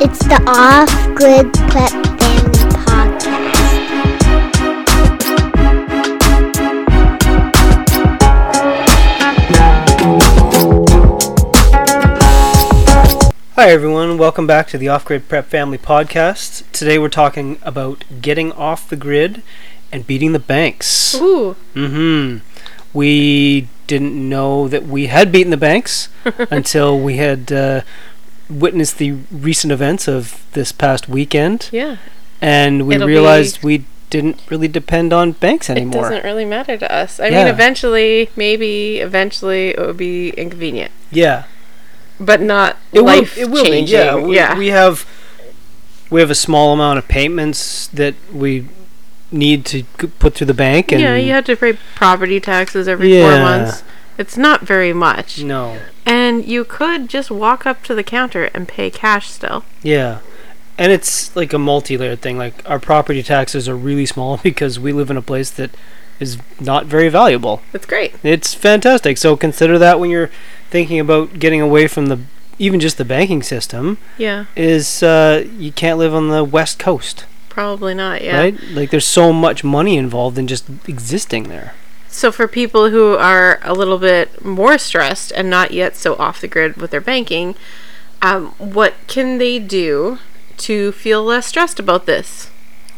[0.00, 1.90] It's the Off Grid Prep
[2.20, 3.58] Family Podcast.
[13.56, 14.18] Hi, everyone.
[14.18, 16.62] Welcome back to the Off Grid Prep Family Podcast.
[16.70, 19.42] Today we're talking about getting off the grid
[19.90, 21.16] and beating the banks.
[21.16, 22.38] Ooh, Mm hmm.
[22.96, 26.08] We didn't know that we had beaten the banks
[26.50, 27.82] until we had uh,
[28.50, 31.96] witnessed the recent events of this past weekend, yeah.
[32.40, 36.06] and we It'll realized we didn't really depend on banks anymore.
[36.06, 37.20] It doesn't really matter to us.
[37.20, 37.44] I Yeah.
[37.44, 41.44] mean, eventually, maybe eventually it would be inconvenient, Yeah,
[42.18, 43.42] but not it life will.
[43.42, 43.80] It will be.
[43.80, 44.56] Yeah, we, yeah.
[44.56, 45.06] we have
[46.10, 48.66] we have a small amount of payments that we
[49.30, 49.82] need to
[50.18, 53.82] put through the bank, and yeah, you have to pay property taxes every four months.
[54.18, 55.42] It's not very much.
[55.42, 59.64] no, And you could just walk up to the counter and pay cash still.
[59.82, 60.18] yeah,
[60.76, 62.36] and it's like a multi-layered thing.
[62.38, 65.70] Like our property taxes are really small because we live in a place that
[66.20, 67.62] is not very valuable.
[67.72, 68.14] That's great.
[68.24, 69.18] It's fantastic.
[69.18, 70.30] So consider that when you're
[70.70, 72.20] thinking about getting away from the
[72.60, 73.98] even just the banking system.
[74.18, 78.22] Yeah, Is uh, you can't live on the west coast, probably not.
[78.22, 78.36] Yeah.
[78.38, 78.60] right?
[78.72, 81.74] Like there's so much money involved in just existing there.
[82.08, 86.40] So for people who are a little bit more stressed and not yet so off
[86.40, 87.54] the grid with their banking,
[88.22, 90.18] um, what can they do
[90.58, 92.50] to feel less stressed about this?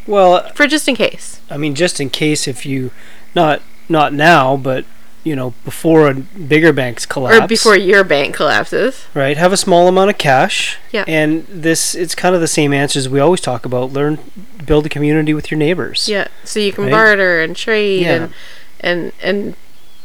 [0.07, 1.39] Well, For just in case.
[1.49, 2.91] I mean, just in case if you,
[3.35, 4.85] not not now, but
[5.23, 9.05] you know, before a bigger banks collapse, Or before your bank collapses.
[9.13, 9.37] right?
[9.37, 10.79] Have a small amount of cash.
[10.91, 11.03] Yeah.
[11.07, 13.93] And this, it's kind of the same answers we always talk about.
[13.93, 14.17] Learn,
[14.65, 16.09] build a community with your neighbors.
[16.09, 16.27] Yeah.
[16.43, 16.91] So you can Right.
[16.91, 18.13] barter and trade Yeah.
[18.15, 18.33] and
[18.81, 19.55] and and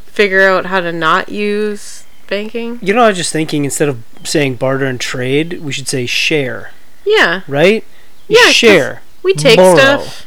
[0.06, 2.78] figure out how to not use banking.
[2.80, 6.06] You know, I was just thinking instead of saying barter and trade, we should say
[6.06, 6.72] share,
[7.04, 7.42] Yeah.
[7.46, 7.84] right?
[8.28, 9.02] You Yeah, share.
[9.22, 10.26] We take Borrow, stuff.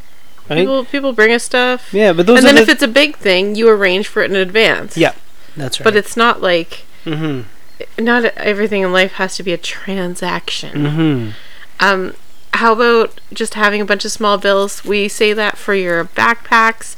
[0.49, 0.59] Right?
[0.59, 1.93] People people bring us stuff.
[1.93, 4.31] yeah, but those and then the, if it's a big thing, you arrange for it
[4.31, 4.97] in advance.
[4.97, 5.13] Yeah.
[5.55, 5.83] that's right.
[5.83, 8.03] But it's not like mm-hmm.
[8.03, 10.77] not everything in life has to be a transaction.
[10.83, 11.29] Mm-hmm.
[11.79, 12.13] Um,
[12.55, 14.83] how about just having a bunch of small bills?
[14.83, 16.95] We say that for your backpacks.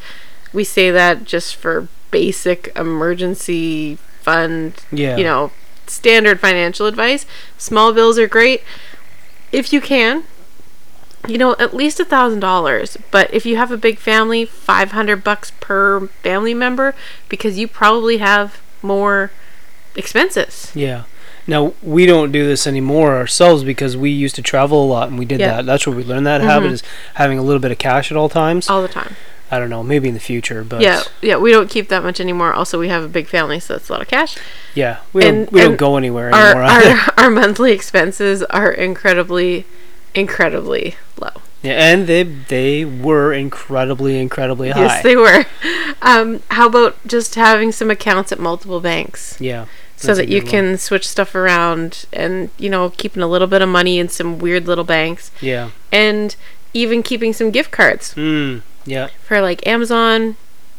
[0.54, 5.18] We say that just for basic emergency fund, Yeah.
[5.18, 5.52] you know,
[5.88, 7.26] standard financial advice.
[7.58, 8.64] Small bills are great
[9.52, 10.24] if you can.
[11.28, 12.98] You know, at least a thousand dollars.
[13.12, 16.96] But if you have a big family, five hundred bucks per family member,
[17.30, 19.32] because you probably have more
[19.96, 20.72] expenses.
[20.74, 21.04] Yeah.
[21.48, 25.20] Now we don't do this anymore ourselves because we used to travel a lot and
[25.20, 25.48] we did Yeah.
[25.50, 25.58] Mm-hmm.
[25.58, 25.66] that.
[25.66, 26.84] That's where we learned that habit is
[27.16, 28.70] having a little bit of cash at all times.
[28.70, 29.16] all the time.
[29.52, 32.20] I don't know, maybe in the future, but Yeah, yeah, we don't keep that much
[32.22, 32.54] anymore.
[32.54, 34.38] Also, we have a big family, so it's a lot of cash.
[34.74, 36.64] yeah, we don't we don't go anywhere Our anymore.
[36.64, 39.66] our, our monthly expenses are incredibly,
[40.16, 41.30] incredibly low.
[41.62, 44.82] yeah, and they they were incredibly incredibly high.
[44.86, 45.46] Yes, they were.
[46.02, 49.66] Um, how about just having some accounts at multiple banks yeah.
[49.96, 50.48] so that you one.
[50.50, 54.40] can switch stuff around and you know keeping a little bit of money in some
[54.40, 55.70] weird little banks Yeah.
[55.92, 56.36] and
[56.74, 58.62] even keeping some gift cards Mm.
[58.86, 59.08] Yeah.
[59.28, 60.36] for like Amazon,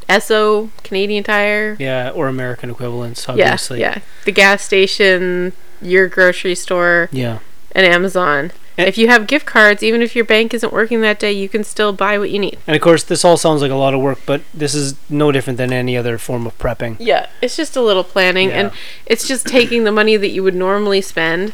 [0.08, 1.76] Esso, Canadian Tire.
[1.78, 2.10] Yeah.
[2.14, 3.80] Or American equivalents, obviously.
[3.80, 3.98] yeah.
[4.24, 7.38] The gas station, your grocery store, Yeah.
[7.74, 8.52] and Amazon.
[8.78, 11.48] And- if you have gift cards, even if your bank isn't working that day, you
[11.48, 12.58] can still buy what you need.
[12.66, 15.30] And of course, this all sounds like a lot of work, but this is no
[15.30, 16.96] different than any other form of prepping.
[16.98, 18.70] Yeah, it's just a little planning, and
[19.06, 21.52] it's just taking the money that you would normally spend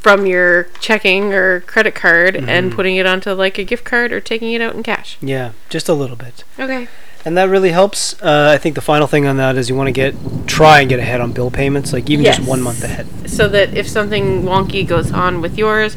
[0.00, 2.76] from your checking or credit card and Mm-hmm.
[2.76, 5.18] putting it onto like a gift card or taking it out in cash.
[5.20, 6.44] Yeah, just a little bit.
[6.58, 6.88] Okay.
[7.24, 8.20] And that really helps.
[8.22, 10.14] Uh, I think the final thing on that is you want to get
[10.46, 13.28] try and get ahead on bill payments, like even just one month ahead.
[13.28, 15.96] So that if something wonky goes on with yours,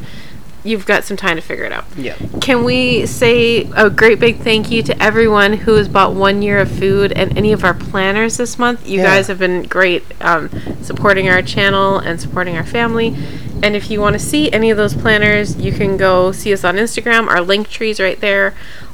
[0.64, 1.86] you've got some time to figure it out.
[1.96, 2.16] Yeah.
[2.42, 6.60] Can we say a great big thank you to everyone who has bought one year
[6.60, 8.88] of food and any of our planners this month?
[8.88, 9.06] You Yeah.
[9.06, 10.50] guys have been great um,
[10.82, 13.16] supporting our channel and supporting our family.
[13.62, 16.64] And if you want to see any of those planners, you can go see us
[16.64, 17.28] on Instagram.
[17.28, 18.54] Our Linktree's right there.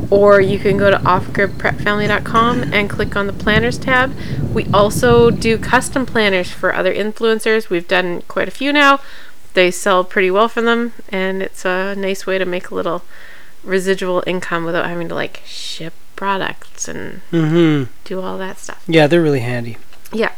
[0.09, 4.15] Or you can go to offgridprepfamily.com and click on the planners tab.
[4.53, 7.69] We also do custom planners for other influencers.
[7.69, 8.99] We've done quite a few now
[9.55, 13.03] they sell pretty well for them and it's a nice way to make a little
[13.63, 17.91] residual income without having to like ship products and Mm-hmm.
[18.03, 18.83] do all that stuff.
[18.87, 19.77] Yeah, they're really handy.
[20.13, 20.31] Yeah.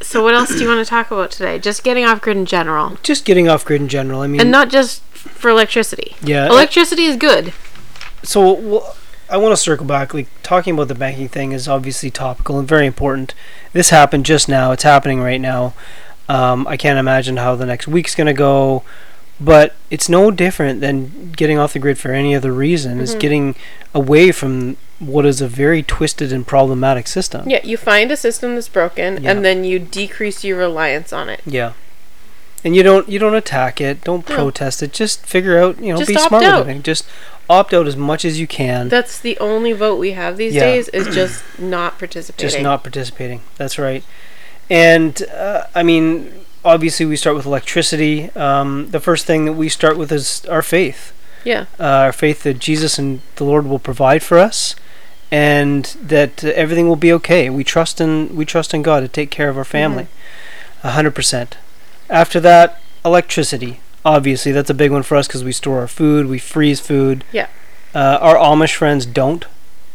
[0.00, 1.58] So what else do you want to talk about today?
[1.58, 2.98] Just getting off grid in general.
[3.02, 4.20] Just getting off grid in general.
[4.20, 6.14] I mean, And not just for electricity.
[6.22, 6.46] yeah.
[6.46, 7.52] Electricity is good.
[8.22, 8.96] so well,
[9.30, 10.12] I want to circle back.
[10.12, 13.34] Like talking about the banking thing is obviously topical and very important.
[13.72, 14.72] This happened just now.
[14.72, 15.72] It's happening right now.
[16.28, 18.82] Um, I can't imagine how the next week's going to go,
[19.40, 23.00] But it's no different than getting off the grid for any other reason.
[23.00, 23.56] It's getting
[23.92, 27.50] away from what is a very twisted and problematic system.
[27.50, 29.32] Yeah, you find a system that's broken Yeah.
[29.32, 31.40] and then you decrease your reliance on it.
[31.44, 31.72] Yeah.
[32.64, 34.34] And you don't you don't attack it, don't No.
[34.36, 34.92] protest it.
[34.92, 36.66] Just figure out, you know, Just be smart out.
[36.66, 36.82] with it.
[36.84, 37.04] Just
[37.50, 38.88] opt out as much as you can.
[38.88, 40.60] That's the only vote we have these Yeah.
[40.60, 42.48] days is just not participating.
[42.50, 43.40] just not participating.
[43.58, 44.04] That's right.
[44.70, 46.32] And uh, I mean,
[46.64, 48.30] obviously, we start with electricity.
[48.30, 51.12] Um, the first thing that we start with is our faith.
[51.44, 51.66] Yeah.
[51.78, 54.74] Uh, our faith that Jesus and the Lord will provide for us,
[55.30, 57.50] and that uh, everything will be okay.
[57.50, 60.08] We trust in we trust in God to take care of our family,
[60.82, 61.58] a hundred percent.
[62.08, 63.80] After that, electricity.
[64.04, 67.24] Obviously, that's a big one for us because we store our food, we freeze food.
[67.32, 67.48] Yeah.
[67.94, 69.46] Uh, our Amish friends don't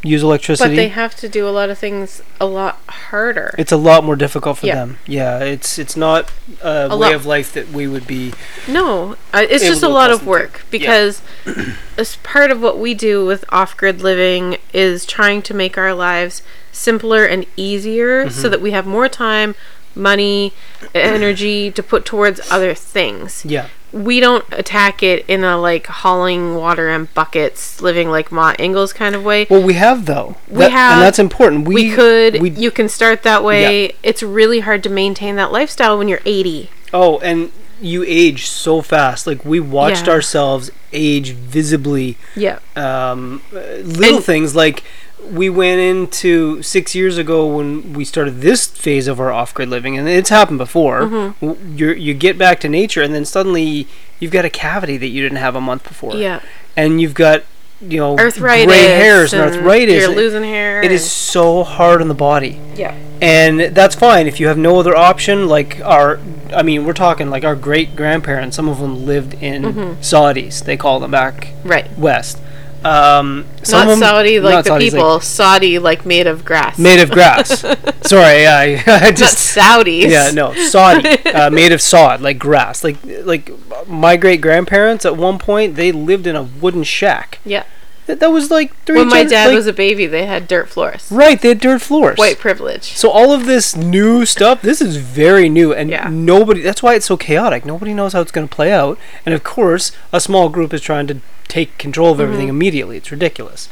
[0.02, 0.70] use electricity.
[0.70, 3.54] But they have to do a lot of things a lot harder.
[3.58, 4.76] It's a lot more difficult for Yeah.
[4.76, 4.98] them.
[5.06, 6.32] Yeah, it's it's not
[6.64, 8.34] a, A way lot- of life that we would be.
[8.68, 10.30] No, uh, it's just a lot of accustom to.
[10.30, 11.22] work because
[11.98, 16.42] as part of what we do with off-grid living is trying to make our lives
[16.72, 18.40] simpler and easier Mm-hmm.
[18.42, 19.54] so that we have more time,
[19.96, 20.54] money,
[20.96, 23.44] energy to put towards other things.
[23.46, 28.54] Yeah, We don't attack it in a like hauling water in buckets, living like Ma
[28.60, 29.48] Ingalls kind of way.
[29.50, 30.38] well, we have though.
[30.48, 31.68] We That- have- and that's important.
[31.68, 32.42] We, We, could.
[32.42, 33.94] We, you can start that way.
[34.04, 36.70] It's really hard to maintain that lifestyle when you're 80.
[36.94, 37.52] oh, and
[37.82, 39.26] you age so fast.
[39.26, 40.14] Like we watched Yeah.
[40.14, 42.18] ourselves age visibly.
[42.36, 42.60] Yeah.
[42.76, 44.84] Um, uh, little And- things like
[45.32, 49.98] we went into six years ago when we started this phase of our off-grid living,
[49.98, 51.02] and it's happened before.
[51.02, 51.78] Mm-hmm.
[51.78, 53.88] You you get back to nature, and then suddenly
[54.20, 56.16] you've got a cavity that you didn't have a month before.
[56.16, 56.42] Yeah.
[56.76, 57.44] and you've got
[57.82, 58.66] you know Arthritis.
[58.68, 59.96] gray hairs and and arthritis.
[60.04, 60.84] You're losing hair.
[60.84, 62.94] It is so hard on the body, Yeah.
[63.22, 65.48] and that's fine if you have no other option.
[65.48, 66.20] Like our,
[66.54, 68.56] I mean, we're talking like our great grandparents.
[68.58, 70.02] Some of them lived in Mm-hmm.
[70.02, 70.64] Saudis.
[70.66, 71.88] They call them back Right.
[71.98, 72.40] west.
[72.84, 75.20] Um, Not Saudi like not the Saudis, people.
[75.20, 76.78] Saudi like made of grass.
[76.80, 77.60] made of grass.
[78.08, 80.10] Sorry, I, I Not just Saudis.
[80.10, 82.84] yeah no Saudi uh, made of sod like grass.
[82.84, 83.52] Like like
[83.88, 87.40] my great grandparents at one point they lived in a wooden shack.
[87.44, 87.66] Yeah.
[88.06, 88.98] That, that was like three.
[88.98, 91.12] When my dad like- was a baby, they had dirt floors.
[91.12, 92.18] right, they had dirt floors.
[92.18, 92.94] White privilege.
[92.96, 96.08] So all of this new stuff, this is very new, and Yeah.
[96.10, 96.62] nobody.
[96.62, 97.66] That's why it's so chaotic.
[97.66, 98.98] Nobody knows how it's going to play out,
[99.28, 101.20] and of course, a small group is trying to
[101.50, 102.56] take control of everything Mm-hmm.
[102.56, 102.96] immediately.
[102.98, 103.68] It's ridiculous.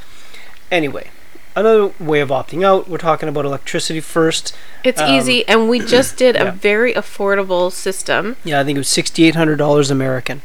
[0.70, 1.10] Anyway,
[1.56, 2.90] another way of opting out.
[2.90, 4.54] We're talking about electricity first.
[4.84, 6.44] It's Um, easy, and we just did yeah.
[6.50, 8.36] a very affordable system.
[8.44, 10.42] Yeah, I think it was sixty-eight hundred dollars American.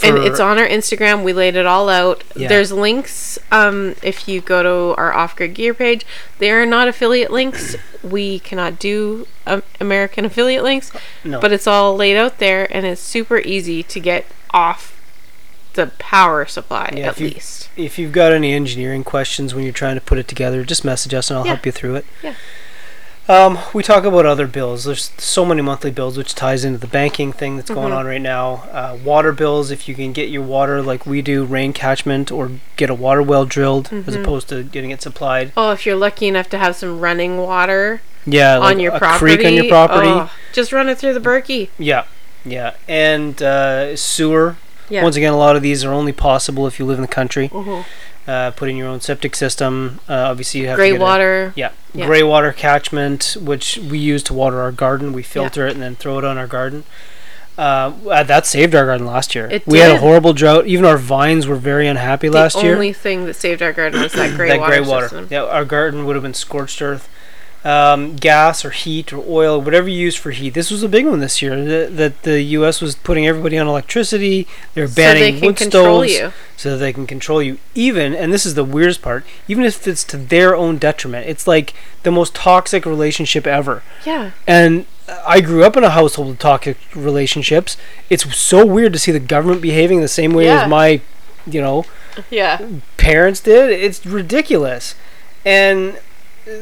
[0.00, 1.24] and it's on our Instagram.
[1.24, 2.22] We laid it all out.
[2.36, 2.46] Yeah.
[2.46, 3.36] There's links.
[3.50, 6.06] Um, if you go to our off-grid gear page,
[6.38, 7.74] they are not affiliate links.
[8.00, 10.92] We cannot do um, American affiliate links,
[11.24, 14.97] no, but it's all laid out there, and it's super easy to get off
[15.74, 17.68] the power supply Yeah, at if you- least.
[17.76, 21.14] if you've got any engineering questions when you're trying to put it together, just message
[21.14, 21.52] us and I'll Yeah.
[21.52, 22.06] help you through it.
[22.22, 22.34] Yeah.
[23.30, 24.84] Um, we talk about other bills.
[24.84, 27.96] There's so many monthly bills, which ties into the banking thing that's going Mhm.
[27.98, 28.64] on right now.
[28.72, 32.52] Uh, water bills, if you can get your water like we do, rain catchment, or
[32.78, 34.22] get a water well drilled as Mhm.
[34.22, 35.52] opposed to getting it supplied.
[35.58, 38.98] Oh, if you're lucky enough to have some running water Yeah, like on your a
[38.98, 40.08] property, creek on your property.
[40.08, 41.68] oh, just run it through the Berkey.
[41.78, 42.04] Yeah,
[42.46, 44.56] yeah, and uh, sewer.
[44.88, 45.02] Yeah.
[45.02, 47.48] Once again, a lot of these are only possible if you live in the country.
[47.48, 47.84] Mhm.
[48.26, 50.00] Uh, put in your own septic system.
[50.08, 51.52] Uh, obviously, you have Gray to get a- water.
[51.56, 51.70] Yeah.
[51.94, 52.04] Yeah.
[52.06, 55.12] Gray water catchment, which we use to water our garden.
[55.14, 56.84] We filter it and then throw it on our garden.
[57.56, 59.48] Uh, uh, that saved our garden last year.
[59.50, 60.66] It we had a horrible drought.
[60.66, 62.66] Even our vines were very unhappy last year.
[62.70, 65.08] the only thing that saved our garden was that gray that water gray water.
[65.08, 65.26] system.
[65.30, 67.08] Yeah, our garden would have been scorched earth.
[67.64, 70.54] Um, gas or heat or oil, whatever you use for heat.
[70.54, 71.62] This was a big one this year.
[71.64, 72.80] That, that the U.S.
[72.80, 74.46] was putting everybody on electricity.
[74.74, 76.32] They were So they banning wood stoves you.
[76.56, 77.58] so that they can control you.
[77.74, 81.26] Even, and this is the weirdest part, even if it's to their own detriment.
[81.28, 81.74] It's like
[82.04, 83.82] the most toxic relationship ever.
[84.06, 84.30] Yeah.
[84.46, 84.86] And
[85.26, 87.76] I grew up in a household of toxic relationships.
[88.08, 90.62] It's so weird to see the government behaving the same way Yeah.
[90.62, 91.00] as my,
[91.44, 91.84] you know,
[92.30, 92.64] Yeah.
[92.98, 93.70] parents did.
[93.70, 94.94] It's ridiculous.
[95.44, 95.98] And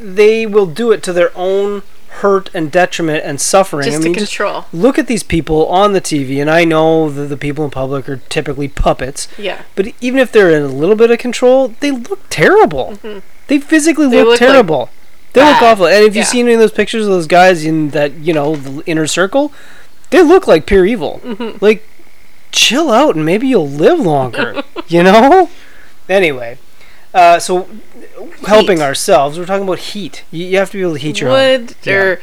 [0.00, 1.83] they will do it to their own
[2.21, 3.85] hurt and detriment and suffering.
[3.85, 4.64] Just I mean, to control.
[4.73, 8.09] look at these people on the TV, and I know that the people in public
[8.09, 9.28] are typically puppets.
[9.37, 9.62] Yeah.
[9.75, 12.99] But even if they're in a little bit of control, they look terrible.
[13.49, 14.11] They physically Mm-hmm.
[14.12, 14.90] They look, look like terrible.
[15.35, 15.87] they look awful.
[15.87, 16.21] And if Yeah.
[16.21, 19.07] you've seen any of those pictures of those guys in that, you know, the inner
[19.07, 19.52] circle,
[20.11, 21.21] they look like pure evil.
[21.23, 21.59] Mm-hmm.
[21.62, 21.87] Like,
[22.50, 24.62] chill out and maybe you'll live longer.
[24.88, 25.50] you know?
[26.09, 26.57] Anyway,
[27.12, 27.69] uh, so
[28.47, 30.25] helping ourselves, we're talking about heat.
[30.31, 31.39] You, you have to be able to heat your home.
[31.67, 31.95] Wood Yeah.
[31.95, 32.21] or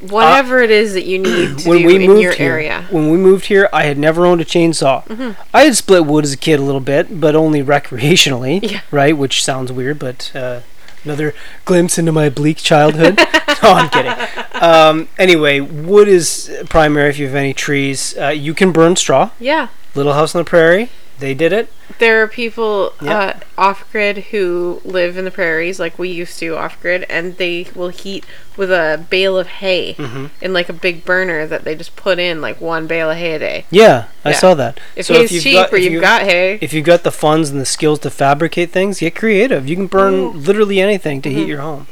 [0.00, 2.86] whatever it is that you need to when do we in moved your here, area.
[2.90, 5.36] when we moved here, I had never owned a chainsaw.
[5.54, 8.80] I had split wood as a kid a little bit, but only recreationally, Yeah.
[8.90, 9.16] right?
[9.16, 10.60] Which sounds weird, but uh,
[11.04, 13.16] another glimpse into my bleak childhood.
[13.62, 14.12] no, I'm kidding.
[14.60, 18.16] Um, anyway, wood is primary if you have any trees.
[18.18, 19.30] Uh, you can burn straw.
[19.40, 19.68] Yeah.
[19.94, 20.90] Little House on the Prairie,
[21.20, 21.72] they did it.
[21.98, 23.46] There are people Yep.
[23.56, 27.36] uh, off grid who live in the prairies, like we used to off grid, and
[27.38, 28.24] they will heat
[28.56, 30.26] with a bale of hay Mm-hmm.
[30.40, 33.32] in like a big burner that they just put in like one bale of hay
[33.34, 33.64] a day.
[33.70, 34.36] Yeah, I Yeah.
[34.36, 34.78] saw that.
[34.94, 37.02] If So hay's you've cheap got- or if you've you- got hay, if you've got
[37.02, 39.68] the funds and the skills to fabricate things, get creative.
[39.68, 41.38] You can burn literally anything to Mm-hmm.
[41.38, 41.86] heat your home.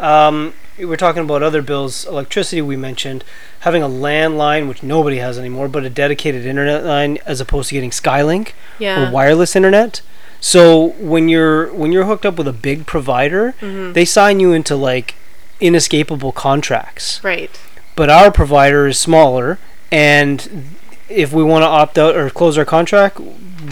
[0.00, 2.62] Um, we we're talking about other bills, electricity.
[2.62, 3.24] We mentioned
[3.60, 7.74] having a landline, which nobody has anymore, but a dedicated internet line as opposed to
[7.74, 10.00] getting Starlink yeah, or wireless internet.
[10.40, 13.92] So when you're when you're hooked up with a big provider, Mm-hmm.
[13.92, 15.16] they sign you into like
[15.60, 17.50] inescapable contracts right.
[17.96, 19.58] but our provider is smaller
[19.90, 20.48] and
[21.08, 23.18] if we want to opt out or close our contract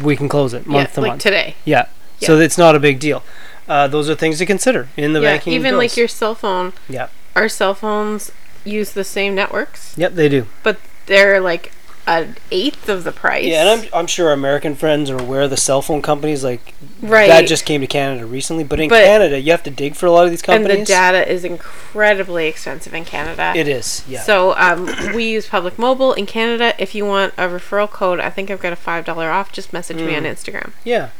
[0.02, 1.54] we can close it month yeah, to like month today.
[1.64, 1.86] Yeah.
[2.18, 2.26] yeah.
[2.26, 3.22] so it's not a big deal
[3.68, 5.78] uh, those are things to consider in the yeah, banking even bills.
[5.78, 6.72] like your cell phone.
[6.88, 8.30] yeah Our cell phones
[8.64, 11.72] use the same networks, yep they do but they're like
[12.08, 13.44] an eighth of the price.
[13.44, 16.44] yeah and I'm, I'm sure our american friends are aware of the cell phone companies
[16.44, 17.26] like right.
[17.26, 20.06] that just came to canada recently but in But- canada you have to dig for
[20.06, 20.76] a lot of these companies.
[20.78, 23.52] and the data is incredibly expensive in Canada.
[23.56, 26.74] it is yeah So um, we use Public Mobile in Canada.
[26.78, 29.50] If you want a referral code, I think I've got a five dollar off.
[29.52, 30.30] Just message me on Mm.
[30.32, 30.72] Instagram.
[30.84, 31.10] Yeah.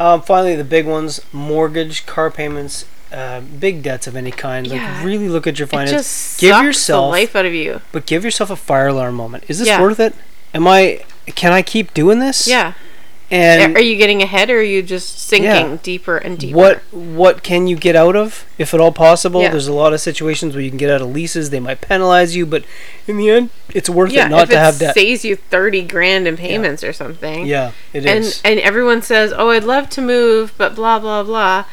[0.00, 4.66] Um, finally, the big ones: mortgage, car payments, uh, big debts of any kind.
[4.66, 4.96] Yeah.
[4.96, 6.06] Like, really look at your finances.
[6.06, 7.82] just Give yourself- the life out of you.
[7.92, 9.44] But give yourself a fire alarm moment.
[9.46, 9.80] Is this Yeah.
[9.80, 10.14] worth it?
[10.54, 11.00] Am I?
[11.36, 12.48] Can I keep doing this?
[12.48, 12.72] Yeah.
[13.32, 15.78] And are you getting ahead, or are you just sinking Yeah.
[15.82, 16.56] deeper and deeper?
[16.56, 19.42] what what can you get out of, if at all possible?
[19.42, 19.50] Yeah.
[19.50, 21.50] There's a lot of situations where you can get out of leases.
[21.50, 22.64] They might penalize you, but
[23.06, 24.94] in the end, it's worth Yeah, it not to it have debt.
[24.94, 27.46] saves you thirty grand in payments or something.
[27.46, 28.40] yeah, it and is.
[28.44, 31.64] and everyone says, "Oh, I'd love to move, but blah blah blah."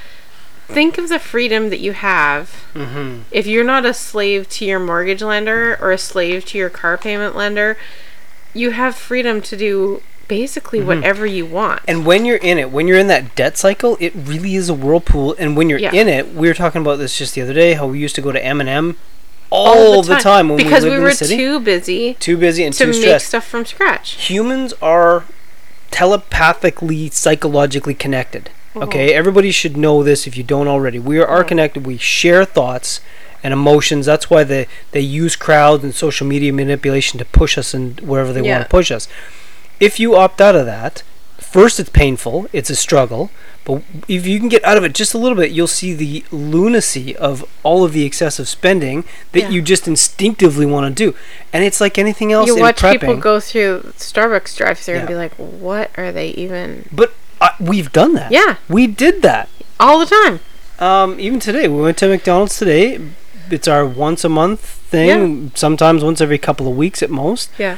[0.67, 3.21] Think of the freedom that you have mm-hmm.
[3.31, 6.97] if you're not a slave to your mortgage lender or a slave to your car
[6.97, 7.77] payment lender.
[8.53, 11.81] You have freedom to do basically whatever you want.
[11.81, 11.89] Mm-hmm.
[11.91, 14.73] And when you're in it, when you're in that debt cycle, it really is a
[14.73, 15.35] whirlpool.
[15.39, 15.93] And when you're Yeah.
[15.93, 17.73] in it, we were talking about this just the other day.
[17.73, 18.97] How we used to go to M and M
[19.49, 20.49] all, the, time.
[20.49, 21.37] when because we, we, were in the city.
[21.37, 23.27] too busy too busy and to too make stressed.
[23.27, 24.13] stuff from scratch.
[24.29, 25.23] Humans are
[25.91, 28.49] telepathically, psychologically connected.
[28.75, 28.85] Uh-huh.
[28.85, 30.99] Okay, everybody should know this if you don't already.
[30.99, 31.85] We are, are connected.
[31.85, 32.99] We share thoughts
[33.43, 34.05] and emotions.
[34.05, 38.31] That's why they they use crowds and social media manipulation to push us in wherever
[38.33, 38.57] they Yeah.
[38.57, 39.07] want to push us.
[39.79, 41.03] If you opt out of that,
[41.37, 42.47] first it's painful.
[42.53, 43.29] It's a struggle.
[43.63, 46.23] But if you can get out of it just a little bit, you'll see the
[46.31, 49.03] lunacy of all of the excessive spending
[49.33, 49.49] that Yeah.
[49.49, 51.15] you just instinctively want to do.
[51.51, 52.91] And it's like anything else You watch prepping.
[53.01, 57.91] people go through Starbucks drive-through and be like, "What are they even?" But uh, we've
[57.91, 58.31] done that.
[58.31, 58.55] Yeah.
[58.69, 59.49] We did that.
[59.79, 60.39] All the time.
[60.79, 62.99] Um, even today, we went to McDonald's today.
[63.51, 65.49] It's our once a month thing, Yeah.
[65.55, 67.49] sometimes once every couple of weeks at most.
[67.57, 67.77] Yeah.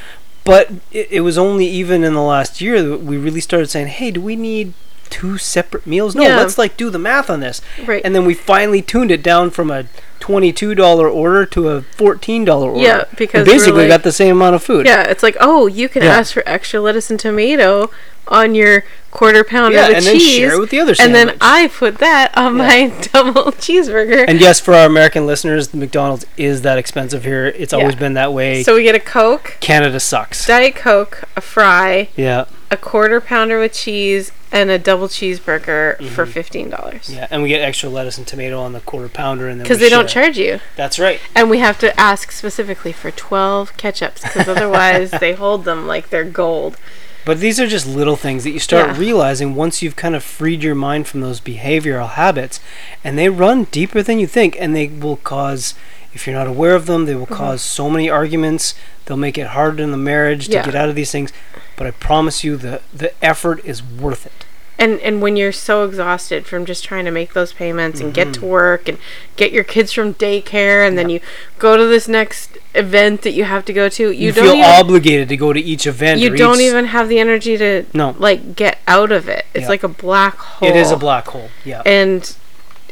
[0.49, 3.87] But it, it was only even in the last year that we really started saying,
[3.87, 4.73] hey, do we need
[5.09, 6.15] two separate meals?
[6.15, 6.37] No, Yeah.
[6.37, 7.61] let's like do the math on this.
[7.85, 8.01] Right.
[8.05, 9.85] And then we finally tuned it down from a
[10.19, 12.79] $22 order to a $14 order.
[12.79, 14.85] Yeah, because we're basically like- got the same amount of food.
[14.85, 16.17] Yeah, it's like, oh, you can Yeah.
[16.17, 17.89] ask for extra lettuce and tomato
[18.27, 21.15] on your quarter pounder Yeah, with and then cheese, share it with the other and
[21.15, 21.35] then.
[21.41, 24.25] I put that on my double cheeseburger.
[24.27, 27.47] And yes, for our American listeners, McDonald's is that expensive here.
[27.47, 27.99] It's always Yeah.
[27.99, 28.61] been that way.
[28.61, 30.45] so we get a Coke, Canada sucks.
[30.45, 32.45] Diet Coke, a fry, yeah.
[32.69, 37.03] a quarter pounder with cheese, and a double cheeseburger for fifteen dollars.
[37.03, 37.13] Mm-hmm.
[37.15, 39.79] Yeah, and we get extra lettuce and tomato on the quarter pounder, and then Because
[39.79, 41.19] they don't charge you, That's right.
[41.35, 46.09] and we have to ask specifically for twelve ketchups, because otherwise they hold them like
[46.09, 46.77] they're gold.
[47.25, 48.97] But these are just little things that you start Yeah.
[48.97, 52.59] realizing once you've kind of freed your mind from those behavioral habits,
[53.03, 55.73] and they run deeper than you think, and they will cause.
[56.13, 57.35] If you're not aware of them, they will Mm-hmm.
[57.35, 58.73] cause so many arguments.
[59.05, 60.65] They'll make it harder in the marriage to Yeah.
[60.65, 61.31] get out of these things.
[61.75, 64.45] But I promise you, the the effort is worth it.
[64.77, 68.31] And and when you're so exhausted from just trying to make those payments and Mm-hmm.
[68.31, 68.97] get to work and
[69.35, 71.19] get your kids from daycare and then you
[71.59, 74.53] go to this next event that you have to go to, you, You, don't feel
[74.55, 76.21] even obligated to go to each event.
[76.21, 78.15] you don't even have the energy to No.
[78.19, 79.45] like get out of it.
[79.53, 79.69] It's Yeah.
[79.69, 80.69] like a black hole.
[80.69, 81.49] It is a black hole.
[81.65, 81.81] Yeah.
[81.85, 82.33] and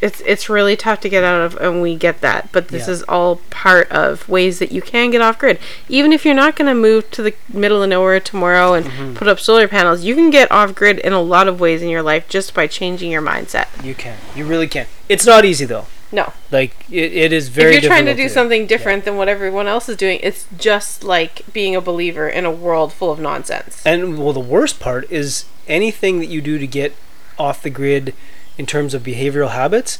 [0.02, 2.94] it's it's really tough to get out of and we get that but this Yeah.
[2.94, 5.58] is all part of ways that you can get off grid
[5.90, 9.14] even if you're not going to move to the middle of nowhere tomorrow and Mm-hmm.
[9.16, 11.90] put up solar panels you can get off grid in a lot of ways in
[11.90, 14.18] your life just by changing your mindset You can.
[14.36, 14.86] You really can.
[15.10, 15.88] It's not easy though.
[16.12, 16.32] No.
[16.52, 17.76] Like it, it is very.
[17.76, 20.46] if you're trying to do difficult something different than what everyone else is doing, it's
[20.58, 23.82] just like being a believer in a world full of nonsense.
[23.86, 26.94] And well, the worst part is anything that you do to get
[27.38, 28.14] off the grid
[28.58, 30.00] in terms of behavioral habits,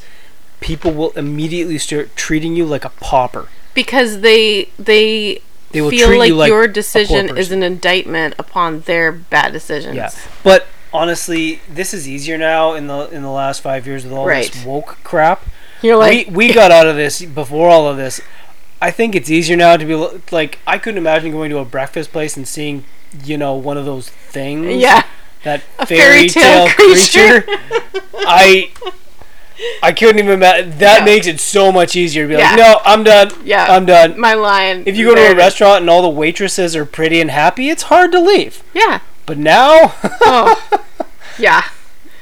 [0.60, 3.48] people will immediately start treating you like a pauper.
[3.74, 5.40] because they they,
[5.72, 9.94] They will feel like, you like your decision is an indictment upon their bad decisions.
[9.96, 10.10] Yeah,
[10.42, 14.26] but honestly, this is easier now in the in the last five years with all
[14.26, 14.50] Right.
[14.50, 15.44] this woke crap.
[15.82, 18.20] You're like, we we got out of this before all of this.
[18.80, 19.94] I think it's easier now to be
[20.32, 22.84] like I couldn't imagine going to a breakfast place and seeing
[23.24, 24.80] you know one of those things.
[24.82, 25.04] yeah,
[25.44, 27.44] that a fairy, tale, creature.
[28.14, 28.70] I
[29.82, 30.78] I couldn't even imagine.
[30.78, 31.04] That Yeah.
[31.04, 32.50] makes it so much easier to be Yeah.
[32.50, 33.30] like, no, I'm done.
[33.44, 33.66] Yeah.
[33.68, 34.18] I'm done.
[34.18, 34.84] My line.
[34.86, 37.84] If you go to a restaurant and all the waitresses are pretty and happy, it's
[37.84, 38.62] hard to leave.
[38.72, 39.00] Yeah.
[39.26, 40.80] But now, Oh.
[41.38, 41.64] yeah.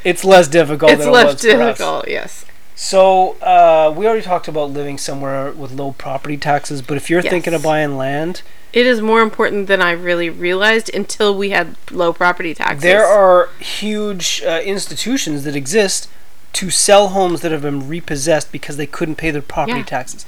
[0.05, 0.93] it's less difficult.
[0.93, 1.77] It's than less it was for us.
[1.79, 2.09] difficult.
[2.09, 2.45] Yes.
[2.79, 6.83] So uh, we already talked about living somewhere with low property taxes.
[6.83, 7.31] But if you're Yes.
[7.31, 8.43] thinking of buying land,
[8.75, 12.83] It is more important than I really realized until we had low property taxes.
[12.83, 16.09] there are huge uh, institutions that exist
[16.53, 19.85] to sell homes that have been repossessed because they couldn't pay their property Yeah.
[19.85, 20.27] taxes.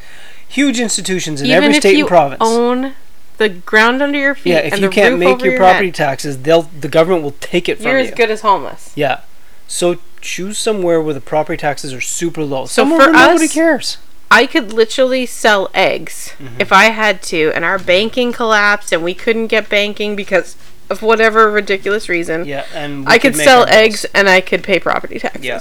[0.49, 2.41] Huge institutions in even every state and province.
[2.43, 2.95] own
[3.37, 4.51] the ground under your feet.
[4.53, 7.69] yeah, if you can't make your your property head, taxes, they'll the government will take
[7.69, 8.07] it from you're you.
[8.07, 8.91] as good as homeless.
[8.95, 9.21] Yeah.
[9.67, 12.67] So choose somewhere where the property taxes are super low.
[12.67, 13.99] So Somewhere for where nobody us- cares.
[14.31, 16.61] I could literally sell eggs Mm-hmm.
[16.61, 20.55] if I had to, and our banking collapsed, and we couldn't get banking because
[20.91, 22.45] of whatever ridiculous reason.
[22.45, 23.77] Yeah, and we I could make sell our bills.
[23.77, 25.45] eggs, and I could pay property taxes.
[25.45, 25.61] Yeah.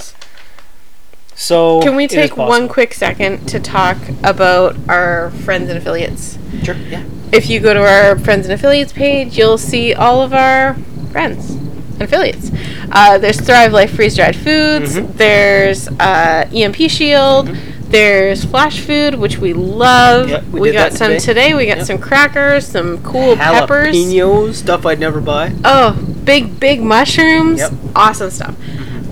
[1.34, 6.36] So Can we take one quick second to talk about our friends and affiliates?
[6.64, 6.74] Sure.
[6.74, 7.04] Yeah.
[7.32, 10.74] If you go to our friends and affiliates page, you'll see all of our
[11.12, 12.50] friends and affiliates.
[12.90, 14.96] Uh, there's Thrive Life Freeze Dried Foods.
[14.96, 15.16] Mm-hmm.
[15.16, 17.48] There's uh, EMP Shield.
[17.88, 20.28] There's Flashfood, which we love.
[20.28, 21.18] Yep, we we got some today.
[21.20, 21.54] today.
[21.54, 21.86] We got Yep.
[21.86, 23.96] some crackers, some cool peppers.
[23.96, 25.54] Jalapenos, stuff I'd never buy.
[25.64, 25.92] Oh,
[26.24, 27.60] big big mushrooms.
[27.60, 27.70] Yep.
[27.70, 27.96] Mm-hmm.
[27.96, 28.54] Awesome stuff.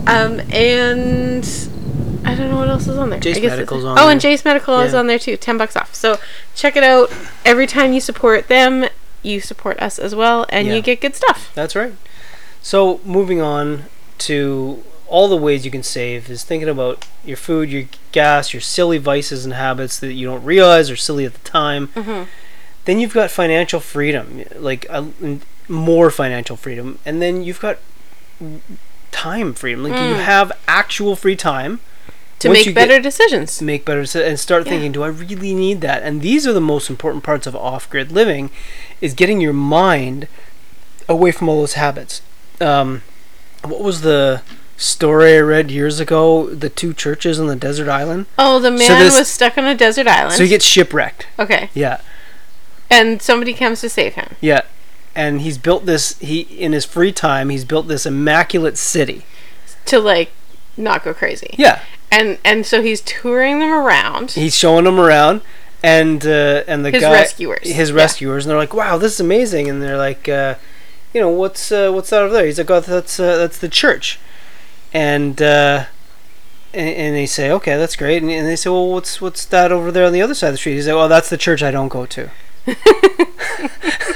[0.06, 1.42] Um, and
[2.24, 3.18] I don't know what else is on there.
[3.18, 4.20] Jase Medical's on Oh, and.
[4.20, 5.38] Jase Medical is on there too.
[5.38, 5.94] Ten bucks off.
[5.94, 6.18] So
[6.54, 7.11] check it out.
[7.46, 8.84] Every time you support them,
[9.22, 10.74] you support us as well, and Yeah.
[10.74, 11.50] you get good stuff.
[11.54, 11.94] That's right.
[12.66, 13.85] So moving on
[14.18, 18.61] to all the ways you can save is thinking about your food, your gas, your
[18.61, 21.88] silly vices and habits that you don't realize are silly at the time.
[21.94, 22.26] Mhm.
[22.85, 25.05] Then you've got financial freedom, like uh,
[25.68, 27.79] more financial freedom, and then you've got
[29.12, 29.85] time freedom.
[29.85, 30.24] Like you Mm.
[30.24, 31.79] have actual free time
[32.40, 33.62] To Once make you better decisions.
[33.62, 34.70] make better and start Yeah.
[34.72, 38.12] thinking do i really need that and these are the most important parts of off-grid
[38.12, 38.50] living
[39.00, 40.29] is getting your mind
[41.09, 42.20] away from all those habits
[42.60, 43.02] um,
[43.64, 44.42] what was the
[44.76, 48.88] story i read years ago the two churches on the desert island Oh, the man
[49.02, 50.34] this- was stuck on a desert island.
[50.34, 52.00] so he gets shipwrecked okay, yeah
[52.90, 54.36] and somebody comes to save him.
[54.40, 54.62] yeah
[55.14, 59.24] and he's built this he in his free time he's built this immaculate city
[59.86, 60.30] to like
[60.76, 61.54] not go crazy.
[61.58, 61.80] yeah
[62.12, 64.32] And and so he's touring them around.
[64.32, 65.40] he's showing them around
[65.82, 67.66] and uh, and the His guy rescuers.
[67.66, 67.96] his Yeah.
[67.96, 70.56] rescuers and they're like wow this is amazing and they're like uh,
[71.16, 72.44] you know what's uh, what's that over there?
[72.44, 74.20] He's like oh that's uh, that's the church.
[74.92, 75.87] And uh,
[76.74, 78.22] and, and they say okay that's great.
[78.22, 80.55] And, and they say well what's what's that over there on the other side of
[80.55, 80.74] the street?
[80.74, 82.31] He's like well that's the church I don't go to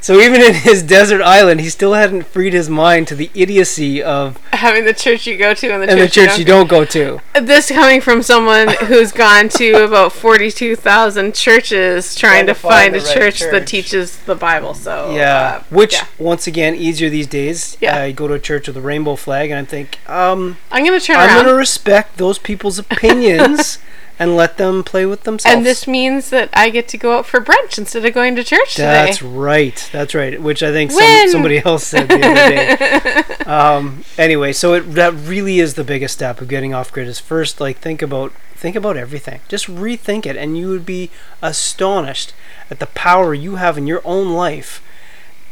[0.00, 4.02] so even in his desert island he still hadn't freed his mind to the idiocy
[4.02, 6.68] of Having the church you go to and the and the church, church you don't
[6.68, 12.54] go to This coming from someone who's gone to about forty-two thousand churches trying to
[12.54, 14.74] find, a the right church, that teaches the Bible.
[14.74, 16.06] So Yeah, uh, which yeah.
[16.18, 17.76] once again easier these days.
[17.80, 17.98] Yeah.
[17.98, 21.00] I go to a church with a rainbow flag, and I think, um, I'm gonna
[21.00, 23.78] turn I'm gonna respect those people's opinions
[24.24, 25.54] and let them play with themselves.
[25.54, 28.42] and this means that I get to go out for brunch instead of going to
[28.42, 29.28] church That's today.
[29.28, 29.90] right.
[29.92, 30.40] That's right.
[30.40, 33.44] Which I think some, somebody else said the other day.
[33.46, 37.06] um, anyway, so it that really is the biggest step of getting off grid.
[37.06, 39.40] Is first like think about think about everything.
[39.46, 41.10] Just rethink it, and you would be
[41.42, 42.32] astonished
[42.70, 44.82] at the power you have in your own life.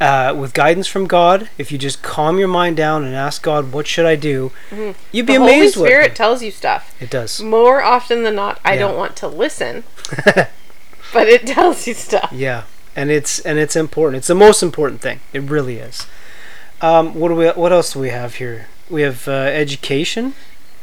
[0.02, 3.72] Uh, with guidance from God, if you just calm your mind down and ask God,
[3.72, 5.26] "What should I do?" You'd be Mm-hmm.
[5.26, 5.76] the Holy amazed.
[5.76, 6.92] what- Spirit tells you stuff.
[7.00, 7.40] it does.
[7.40, 8.80] More often than not, I Yeah.
[8.80, 9.84] don't want to listen,
[11.12, 12.30] but it tells you stuff.
[12.32, 12.62] Yeah,
[12.96, 14.16] and it's and it's important.
[14.18, 15.20] It's the most important thing.
[15.32, 16.06] It really is.
[16.80, 17.46] Um, what do we?
[17.48, 18.66] What else do we have here?
[18.90, 20.34] We have uh, education.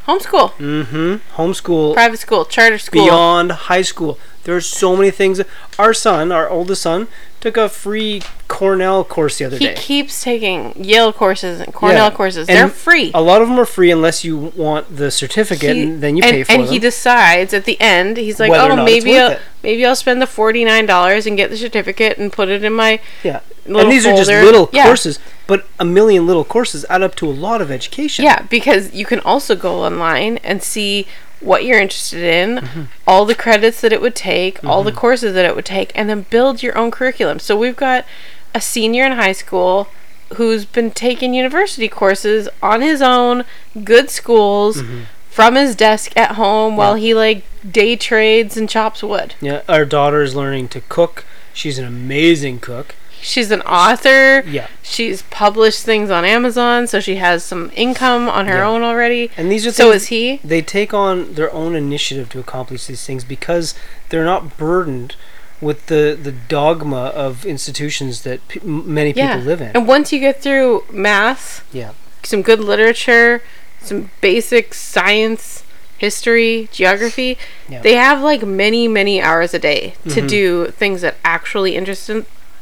[0.08, 1.36] Homeschool, Mm-hmm.
[1.40, 3.04] Homeschool private school, charter school.
[3.06, 4.18] beyond high school.
[4.44, 5.40] There's so many things.
[5.78, 7.08] our son, our oldest son,
[7.42, 9.76] took a free Cornell course the other He day.
[9.76, 12.16] He keeps taking Yale courses and Cornell Yeah.
[12.16, 12.50] courses.
[12.50, 13.12] And They're free.
[13.14, 16.24] A lot of them are free unless you want the certificate, He- and then you
[16.24, 16.56] and, pay for it.
[16.56, 16.74] and them.
[16.74, 19.40] he decides at the end he's like Whether oh maybe I'll, it.
[19.64, 23.40] maybe I'll spend the $49 and get the certificate and put it in my yeah,
[23.66, 24.84] and these are just little Yeah.
[24.84, 28.26] courses, but a million little courses add up to a lot of education.
[28.26, 31.08] yeah because you can also go online and see
[31.42, 32.82] what you're interested in Mm-hmm.
[33.08, 36.10] all the credits that it would take all the courses that it would take and
[36.10, 38.06] then build your own curriculum so we've got
[38.54, 39.88] a senior in high school
[40.36, 43.44] who's been taking university courses on his own
[43.84, 45.02] good schools Mm-hmm.
[45.30, 49.62] from his desk at home while he like day trades and chops wood yeah.
[49.70, 51.26] Our daughter is learning to cook.
[51.54, 52.96] She's an amazing cook.
[53.22, 54.42] She's an author.
[54.48, 54.68] Yeah.
[54.82, 58.68] She's published things on Amazon, so she has some income on her Yeah.
[58.68, 59.30] own already.
[59.38, 60.40] And these are So is he.
[60.44, 63.76] they take on their own initiative to accomplish these things because
[64.10, 65.16] they're not burdened
[65.62, 69.36] with the the dogma of institutions that p- many people Yeah.
[69.38, 69.72] live in.
[69.76, 71.90] And once you get through math, yeah.
[72.24, 73.42] some good literature,
[73.84, 75.64] some basic science,
[75.98, 77.82] history, geography, Yeah.
[77.82, 80.28] they have like many, many hours a day to Mhm.
[80.30, 82.10] do things that actually interest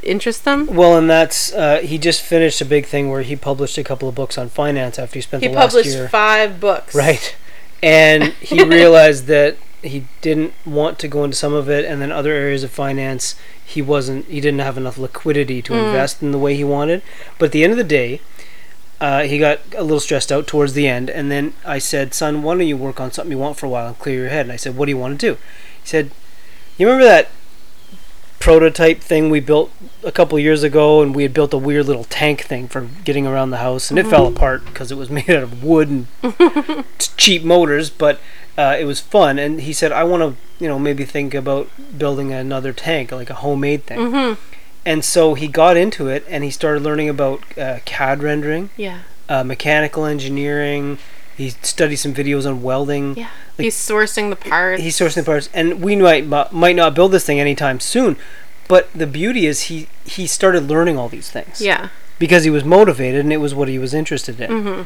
[0.04, 0.68] interest them.
[0.68, 4.08] Well, and that's uh, he just finished a big thing where he published a couple
[4.10, 5.84] of books on finance after he spent He the last year.
[5.84, 6.96] He published five books.
[6.96, 7.36] right,
[7.84, 12.12] and he realized that he didn't want to go into some of it, and then
[12.12, 15.88] other areas of finance he wasn't he didn't have enough liquidity to Mm.
[15.88, 17.02] invest in the way he wanted.
[17.38, 18.22] But at the end of the day.
[19.00, 22.42] Uh, he got a little stressed out towards the end, and then I said, "Son,
[22.42, 24.48] why don't you work on something you want for a while and clear your head?"
[24.48, 25.34] And I said, "What do you want to do?"
[25.84, 26.10] He said,
[26.80, 27.30] "You remember that
[28.40, 29.72] prototype thing we built
[30.04, 33.26] a couple years ago and we had built a weird little tank thing for getting
[33.28, 36.08] around the house and it fell apart because it was made out of wood and
[37.18, 38.20] cheap motors but
[38.58, 41.68] uh, it was fun and he said i want to you know maybe think about
[41.98, 44.38] building another tank like a homemade thing Mhm.
[44.86, 49.00] and so he got into it and he started learning about uh, cad rendering Yeah.
[49.28, 51.00] uh, mechanical engineering
[51.38, 53.30] he studied some videos on welding Yeah.
[53.58, 54.82] Like- He's sourcing the parts.
[54.82, 58.18] He's sourcing the parts, and we might might not build this thing anytime soon.
[58.68, 61.90] But the beauty is he he started learning all these things Yeah.
[62.20, 64.50] because he was motivated and it was what he was interested in.
[64.52, 64.86] Mhm.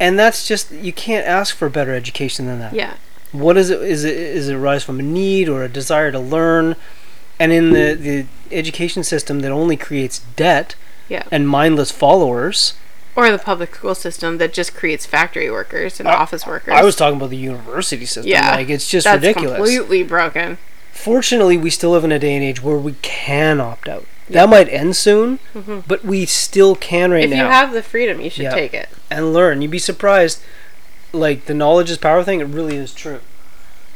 [0.00, 2.72] And that's just you can't ask for better education than that.
[2.74, 2.94] Yeah.
[3.32, 3.82] What is it?
[3.82, 6.76] Is it is it rise from a need or a desire to learn?
[7.40, 10.74] And in the the education system that only creates debt
[11.08, 11.24] Yeah.
[11.30, 12.72] and mindless followers.
[13.18, 16.74] Or the public school system that just creates factory workers and I- office workers.
[16.74, 18.30] I was talking about the university system.
[18.30, 19.56] Yeah, like it's just That's ridiculous.
[19.56, 20.58] completely broken.
[20.92, 24.04] fortunately, we still live in a day and age where we can opt out.
[24.30, 25.38] That might end soon,
[25.88, 27.32] but we still can right Mm-hmm.
[27.32, 28.54] if you have the freedom, you should Yeah.
[28.54, 28.88] take it.
[29.10, 29.62] and learn.
[29.62, 30.40] You'd be surprised.
[31.12, 33.20] Like the knowledge is power thing, it really is true.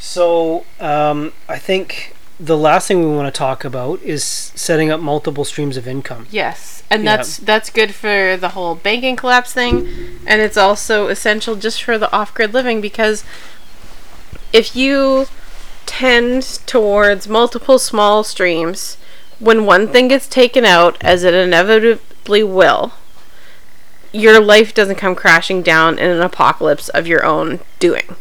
[0.01, 5.01] So um, I think the last thing we want to talk about is setting up
[5.01, 6.27] multiple streams of income.
[6.31, 7.17] Yes, and Yeah.
[7.17, 11.99] that's that's good for the whole banking collapse thing, and it's also essential just for
[11.99, 13.25] the off-grid living because
[14.53, 15.27] if you
[15.87, 18.97] tend towards multiple small streams,
[19.39, 22.93] when one thing gets taken out, as it inevitably will,
[24.13, 28.15] your life doesn't come crashing down in an apocalypse of your own doing.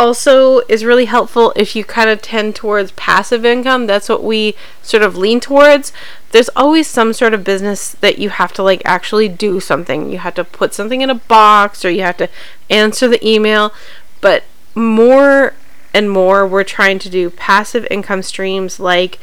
[0.00, 3.86] Also is really helpful if you kind of tend towards passive income.
[3.86, 5.92] That's what we sort of lean towards.
[6.30, 10.10] There's always some sort of business that you have to like actually do something.
[10.10, 12.30] You have to put something in a box or you have to
[12.70, 13.74] answer the email.
[14.22, 15.52] But more
[15.92, 19.18] and more, we're trying to do passive income streams like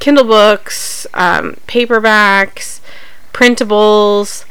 [0.00, 2.80] Kindle books, um, paperbacks,
[3.32, 4.44] printables,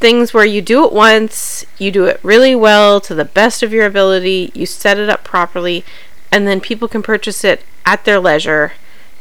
[0.00, 3.72] things where you do it once, you do it really well to the best of
[3.72, 5.84] your ability, you set it up properly,
[6.32, 8.72] and then people can purchase it at their leisure,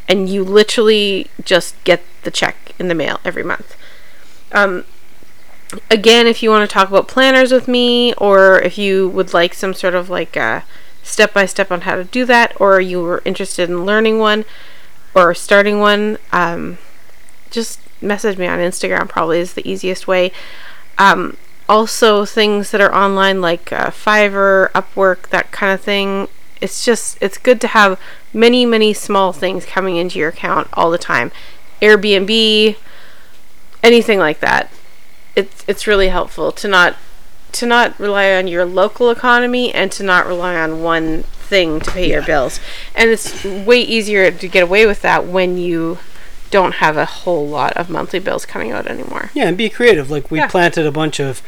[0.08, 3.76] and you literally just get the check in the mail every month.
[4.54, 4.86] Um,
[5.92, 9.54] again, if you want to talk about planners with me, or if you would like
[9.54, 10.64] some sort of like a
[11.04, 14.46] step by step on how to do that, or you were interested in learning one
[15.14, 16.78] or starting one, um,
[17.52, 19.10] just message me on Instagram.
[19.10, 20.32] Probably is the easiest way.
[21.00, 26.28] Um, also, things that are online like uh, Fiverr, Upwork, that kind of thing.
[26.62, 28.00] It's just it's good to have
[28.34, 31.32] many many small things coming into your account all the time.
[31.82, 32.76] Airbnb,
[33.82, 34.70] anything like that.
[35.36, 36.98] It's it's really helpful to not
[37.54, 41.92] to not rely on your local economy and to not rely on one thing to
[41.92, 42.60] pay your bills.
[42.94, 46.00] And it's way easier to get away with that when you
[46.52, 49.30] don't have a whole lot of monthly bills coming out anymore.
[49.34, 50.10] Yeah, and be creative.
[50.10, 50.48] Like we Yeah.
[50.48, 51.42] planted a bunch of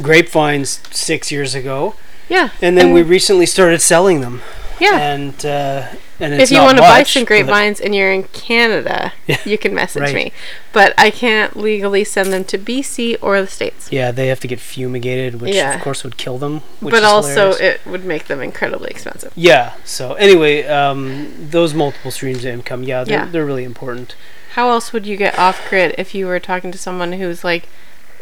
[0.00, 1.94] grapevines six years ago,
[2.28, 2.50] Yeah.
[2.60, 4.42] and then we recently started selling them.
[4.80, 4.98] yeah.
[4.98, 5.82] and uh,
[6.18, 9.56] and it's if you want to buy some grapevines and you're in Canada, Yeah, you
[9.58, 10.14] can message right.
[10.14, 10.32] me.
[10.72, 13.88] But I can't legally send them to BC or the States.
[13.92, 15.74] Yeah, they have to get fumigated, which Yeah.
[15.74, 16.62] of course would kill them.
[16.80, 17.60] Which but also, hilarious.
[17.60, 19.32] it would make them incredibly expensive.
[19.36, 19.72] yeah.
[19.84, 23.26] So anyway, um, those multiple streams of income, yeah, they're, Yeah.
[23.30, 24.14] they're really important.
[24.54, 27.68] How else would you get off grid if you were talking to someone who's like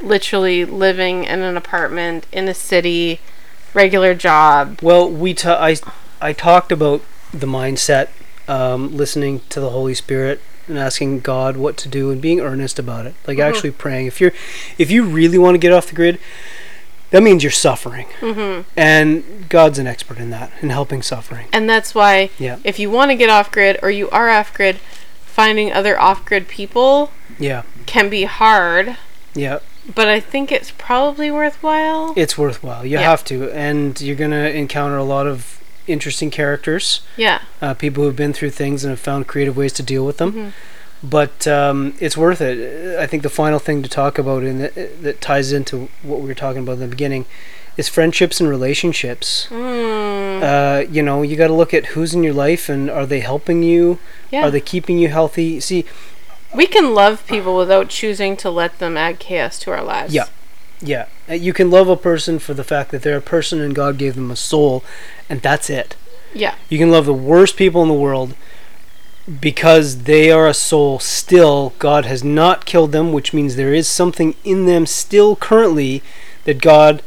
[0.03, 3.21] literally living in an apartment in a city,
[3.75, 4.79] regular job?
[4.83, 5.77] Well, we ta- I
[6.21, 8.09] I talked about the mindset,
[8.49, 12.79] um, listening to the Holy Spirit and asking God what to do and being earnest
[12.79, 13.15] about it.
[13.27, 13.49] Like Mhm.
[13.49, 14.07] actually praying.
[14.07, 14.33] If you're
[14.79, 16.19] if you really want to get off the grid,
[17.11, 21.47] that means you're suffering, hmm and God's an expert in that in helping suffering.
[21.53, 22.59] And that's why Yeah.
[22.63, 24.79] if you want to get off grid or you are off grid,
[25.31, 28.97] finding other off grid people Yeah, can be hard,
[29.35, 29.61] yeah,
[29.95, 32.13] but I think it's probably worthwhile.
[32.17, 32.85] it's worthwhile.
[32.85, 33.11] You Yeah.
[33.11, 37.41] have to, and you're gonna encounter a lot of interesting characters, yeah.
[37.63, 40.33] uh, people who've been through things and have found creative ways to deal with them.
[40.33, 40.53] Mhm.
[41.03, 42.99] But um, it's worth it.
[42.99, 46.29] I think the final thing to talk about, and that, that ties into what we
[46.29, 47.25] were talking about in the beginning,
[47.77, 49.47] is friendships and relationships.
[49.51, 53.07] Mm, Uh, you know, you got to look at who's in your life and are
[53.07, 53.99] they helping you?
[54.31, 54.47] yeah.
[54.47, 55.61] Are they keeping you healthy?
[55.61, 55.85] See,
[56.55, 60.13] we can love people without choosing to let them add chaos to our lives.
[60.15, 60.27] Yeah.
[60.81, 63.75] yeah, uh, you can love a person for the fact that they're a person and
[63.75, 64.83] God gave them a soul,
[65.29, 65.97] and that's it.
[66.35, 66.55] Yeah.
[66.69, 68.35] You can love the worst people in the world
[69.39, 71.73] because they are a soul still.
[71.79, 76.03] God has not killed them, which means there is something in them still currently
[76.45, 77.03] that God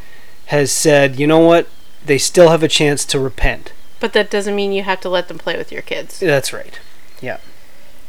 [0.48, 1.68] has said, you know what?
[2.06, 3.74] They still have a chance to repent.
[4.00, 6.20] But that doesn't mean you have to let them play with your kids.
[6.20, 6.80] That's right.
[7.22, 7.38] Yeah.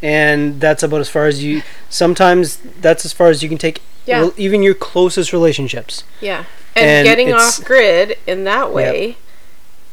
[0.02, 1.62] And that's about as far as you.
[1.88, 4.30] Sometimes that's as far as you can take Yeah.
[4.36, 6.04] even your closest relationships.
[6.20, 6.44] Yeah.
[6.76, 9.16] And, And getting off grid in that way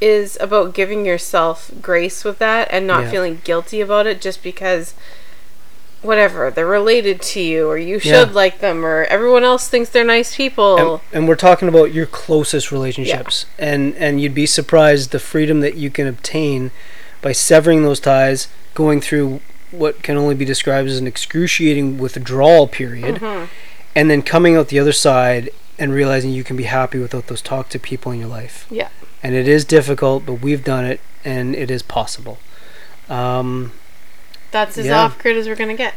[0.01, 3.11] is about giving yourself grace with that and not Yeah.
[3.11, 4.93] feeling guilty about it just because
[6.01, 8.21] whatever, they're related to you or you Yeah.
[8.25, 10.77] should like them or everyone else thinks they're nice people.
[10.77, 15.59] and, and we're talking about your closest relationships and and you'd be surprised the freedom
[15.61, 16.71] that you can obtain
[17.21, 22.65] by severing those ties going through what can only be described as an excruciating withdrawal
[22.67, 23.47] period Mhm.
[23.95, 27.41] and then coming out the other side and realizing you can be happy without those
[27.43, 28.87] toxic people in your life Yeah.
[29.23, 32.39] And it is difficult but we've done it and it is possible
[33.10, 33.71] um,
[34.51, 35.01] That's as Yeah.
[35.03, 35.93] off grid as we're going to get.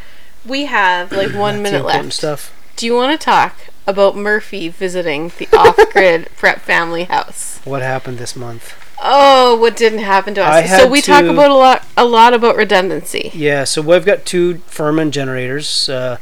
[0.46, 2.12] We have like one minute left.
[2.12, 3.54] stuff Do you want to talk
[3.86, 7.60] about Murphy visiting the off grid prep family house?
[7.64, 8.74] what happened this month
[9.06, 10.70] Oh, what didn't happen to us?
[10.70, 13.30] So we talk about a lot, a lot about redundancy.
[13.34, 16.16] Yeah, so we've got two Firman generators, uh,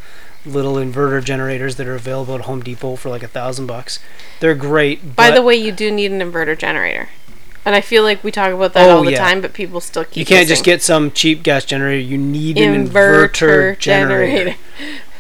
[0.45, 3.99] little inverter generators that are available at Home Depot for like a thousand bucks.
[4.41, 5.15] They're great.
[5.17, 7.09] By the way, you do need an inverter generator,
[7.65, 9.19] and I feel like we talk about that Oh, all the yeah.
[9.19, 10.17] time, but people still keep.
[10.17, 12.01] you can't just get some cheap gas generator.
[12.03, 14.57] You need an inverter, generator.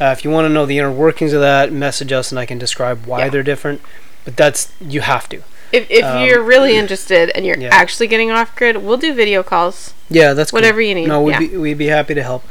[0.00, 2.44] Uh, if you want to know the inner workings of that, message us and I
[2.44, 3.28] can describe why Yeah.
[3.28, 3.80] they're different.
[4.24, 5.42] But that's you have to.
[5.70, 7.68] If if Um, you're really interested and you're yeah.
[7.70, 9.94] actually getting off grid, we'll do video calls.
[10.10, 10.56] Yeah, that's cool.
[10.56, 12.44] Whatever you need, No, we'd be we'd be happy to help.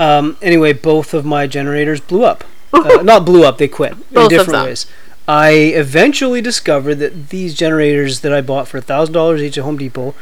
[0.00, 2.44] Um, anyway, both of my generators blew up.
[2.72, 4.86] uh, not blew up; they quit in different ways.
[5.28, 9.76] I eventually discovered that these generators that I bought for thousand dollars each at Home
[9.76, 10.14] Depot,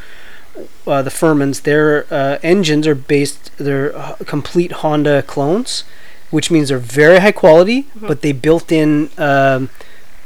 [0.86, 3.50] uh, the Firmans, their uh, engines are based.
[3.56, 5.84] They're uh, complete Honda clones,
[6.30, 8.06] which means they're very high quality, Mm-hmm.
[8.08, 9.70] but they built in um,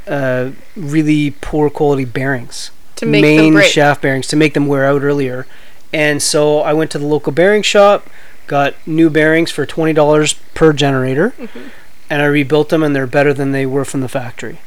[0.07, 5.01] uh, really poor quality bearings To make main shaft bearings to make them wear out
[5.03, 5.45] earlier.
[5.93, 8.07] And so I went to the local bearing shop,
[8.47, 11.67] got new bearings for twenty dollars per generator, Mm-hmm.
[12.09, 14.59] and I rebuilt them, and they're better than they were from the factory.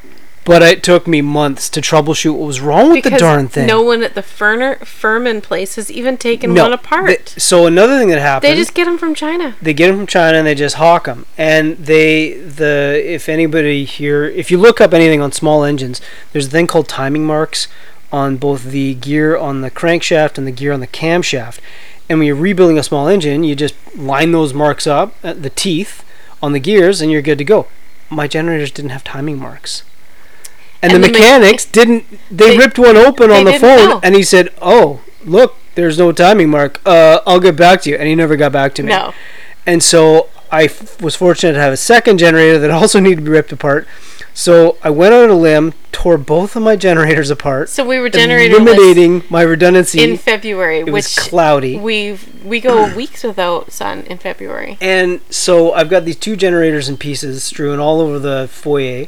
[0.45, 3.67] But it took me months to troubleshoot what was wrong with the darn thing.
[3.67, 7.07] no one at the Ferner Firman place has even taken No, one apart.
[7.07, 9.57] they- so another thing that happened, they just get them from China.
[9.61, 11.25] they get them from China and they just hawk them.
[11.37, 15.99] And they the if anybody here, if you look up anything on small engines,
[16.31, 17.67] there's a thing called timing marks
[18.09, 21.57] on both the gear on the crankshaft and the gear on the camshaft.
[22.09, 25.49] And when you're rebuilding a small engine, you just line those marks up at the
[25.49, 26.03] teeth
[26.41, 27.67] on the gears, and you're good to go.
[28.09, 29.83] My generators didn't have timing marks.
[30.81, 32.05] And, And the the me- mechanics didn't.
[32.31, 33.99] They, They- ripped one open on the phone, know.
[34.03, 36.79] and he said, "Oh, look, there's no timing mark.
[36.85, 38.89] Uh, I'll get back to you." And he never got back to me.
[38.89, 39.13] No.
[39.65, 43.21] And so I f- was fortunate to have a second generator that also needed to
[43.23, 43.87] be ripped apart.
[44.37, 47.97] So I went out on a limb, tore both of my generators apart, So we
[47.97, 49.99] were generator eliminating my redundancy.
[50.03, 51.75] in February, it which was cloudy.
[51.79, 54.77] we we go weeks without sun in February.
[54.79, 59.07] and so I've got these two generators in pieces strewn all over the foyer,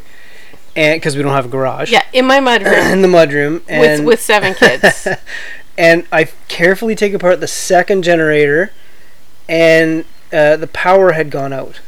[0.76, 1.92] and because we don't have a garage.
[1.92, 5.08] Yeah, in my mudroom in the mudroom, with and with seven kids.
[5.78, 8.72] and I carefully take apart the second generator,
[9.48, 11.82] and uh, the power had gone out,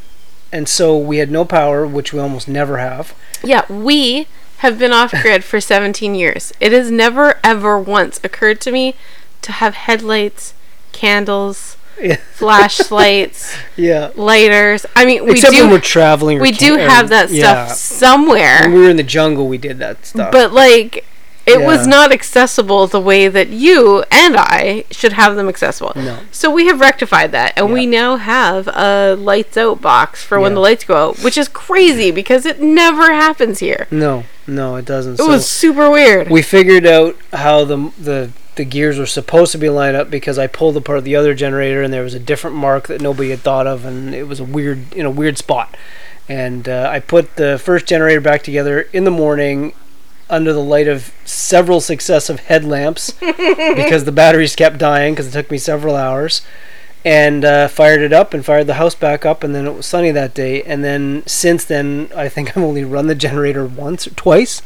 [0.51, 3.13] and so we had no power, which we almost never have.
[3.43, 6.53] Yeah, we have been off grid for 17 years.
[6.59, 8.95] It has never, ever once occurred to me
[9.41, 10.53] to have headlights,
[10.91, 14.11] candles, Yeah, flashlights, yeah.
[14.15, 14.85] lighters.
[14.95, 16.37] I mean, we Except do when we're traveling.
[16.39, 17.73] Or we do have that stuff yeah.
[17.73, 20.31] somewhere, When we were in the jungle, we did that stuff.
[20.31, 21.05] but like
[21.45, 25.93] it was not accessible the way that you and I should have them accessible.
[25.95, 26.19] No.
[26.32, 30.51] So we have rectified that, and we now have a lights out box for when
[30.51, 30.56] Yeah.
[30.56, 33.88] the lights go out, which is crazy because it never happens here.
[33.91, 35.13] no, no, it doesn't.
[35.13, 36.30] It so was super weird.
[36.30, 40.38] we figured out how the the the gears were supposed to be lined up because
[40.38, 43.39] I pulled apart the other generator and there was a different mark that nobody had
[43.39, 45.75] thought of and it was a weird in a weird spot.
[46.27, 49.73] And uh, I put the first generator back together in the morning
[50.31, 55.51] under the light of several successive headlamps because the batteries kept dying because it took
[55.51, 56.41] me several hours.
[57.03, 59.87] And uh, fired it up and fired the house back up, and then it was
[59.87, 60.61] sunny that day.
[60.61, 64.61] And then since then, I think I've only run the generator once or twice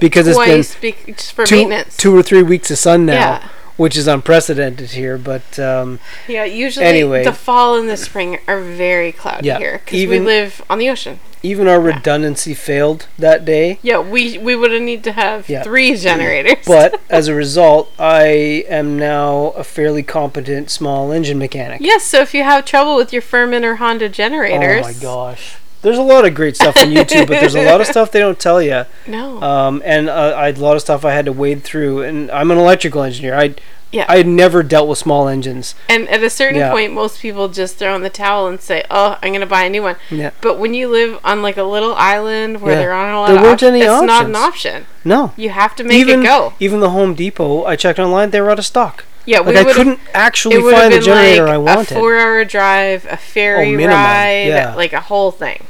[0.00, 1.96] because it's been Twice, bec- just for two, maintenance.
[1.98, 3.48] two or three weeks of sun now, Yeah.
[3.76, 5.18] Which is unprecedented here.
[5.18, 7.24] But um, Yeah, usually Anyway.
[7.24, 10.88] the fall and the spring are very cloudy Yeah, here because we live on the
[10.88, 11.18] ocean.
[11.42, 13.78] even our redundancy failed that day.
[13.82, 15.62] Yeah, we we would have need to have Yeah.
[15.64, 16.64] three generators.
[16.66, 21.80] But as a result, I am now a fairly competent small engine mechanic.
[21.82, 25.56] yes, so if you have trouble with your Firman or Honda generators, Oh my gosh.
[25.84, 28.18] There's a lot of great stuff on YouTube, but there's a lot of stuff they
[28.18, 28.86] don't tell you.
[29.06, 32.02] no, Um, and uh, I had a lot of stuff I had to wade through.
[32.02, 33.36] And I'm an electrical engineer.
[33.36, 33.54] I
[33.92, 34.06] Yeah.
[34.08, 35.76] I had never dealt with small engines.
[35.88, 36.70] and at a certain yeah.
[36.72, 39.70] point, most people just throw in the towel and say, "Oh, I'm gonna buy a
[39.70, 40.30] new one." Yeah.
[40.40, 42.78] But when you live on like a little island where Yeah.
[42.80, 44.86] there aren't a lot There of weren't options, any it's not an option.
[45.04, 45.32] No.
[45.36, 46.54] You have to make even it go.
[46.58, 49.04] even the Home Depot, I checked online, they were out of stock.
[49.26, 51.58] Yeah, Like we I couldn't actually it would have find the been generator like I
[51.58, 51.92] wanted.
[51.92, 54.74] a four-hour drive, a ferry Oh, ride, yeah.
[54.74, 55.64] like a whole thing.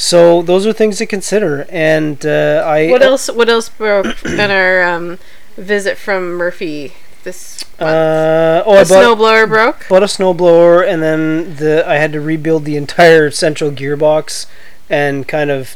[0.00, 1.66] So those are things to consider.
[1.70, 3.28] And uh, I What else?
[3.28, 5.18] What else broke in our um,
[5.56, 6.94] visit from Murphy?
[7.24, 9.86] This Uh, oh, the snowblower broke.
[9.88, 14.46] bought a snowblower, and then the I had to rebuild the entire central gearbox,
[14.88, 15.74] and kind of.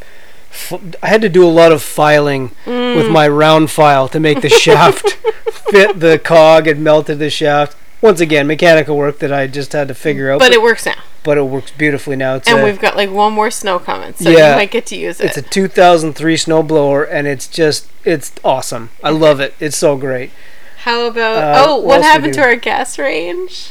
[0.52, 3.10] F- I had to do a lot of filing with Mm.
[3.10, 5.12] my round file to make the shaft
[5.70, 7.74] fit the cog and melted the shaft.
[8.02, 10.96] Once again, mechanical work that I just had to figure out, But it works now,
[11.22, 12.34] but it works beautifully now.
[12.34, 14.50] It's and a, we've got like one more snow coming, so Yeah.
[14.50, 15.26] you might get to use it.
[15.26, 18.90] It's a 2003 snowblower, and it's just it's awesome.
[19.04, 19.54] I love it.
[19.60, 20.30] It's so great.
[20.78, 23.70] How about Uh, oh, what what happened to our gas range?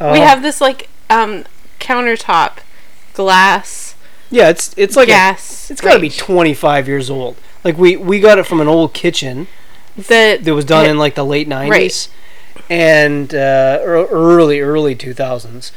[0.00, 1.44] we Uh, have this like um
[1.80, 2.58] countertop
[3.12, 3.94] glass
[4.30, 5.70] yeah, it's it's like a, gas.
[5.70, 7.36] it's got to be 25 years old.
[7.62, 9.46] Like we we got it from an old kitchen
[9.96, 10.92] that that was done Yeah.
[10.92, 12.08] in like the late 90s Right.
[12.74, 15.70] And uh, early early 2000s,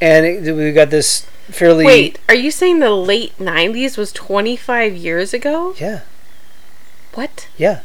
[0.00, 4.94] and it, we got this fairly Wait, are you saying the late '90s was 25
[4.96, 5.74] years ago?
[5.78, 6.00] yeah
[7.14, 7.48] What?
[7.56, 7.80] yeah.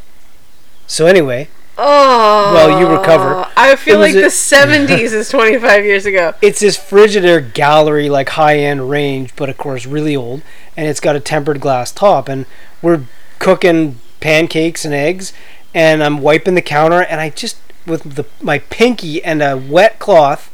[0.88, 1.48] So anyway,
[1.82, 2.52] Oh.
[2.54, 3.48] Well, you recover.
[3.56, 6.34] I feel like a- the 70s is 25 years ago.
[6.42, 10.42] it's this Frigidaire gallery like high end range, but of course really old,
[10.76, 12.28] and it's got a tempered glass top.
[12.28, 12.46] And
[12.82, 13.04] we're
[13.40, 15.32] cooking pancakes and eggs,
[15.74, 17.58] and I'm wiping the counter, and I just
[17.90, 20.52] with the my pinky and a wet cloth,